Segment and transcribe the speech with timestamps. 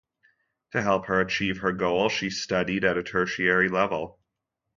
[0.71, 4.19] To help her achieve her goal she studied at a tertiary level.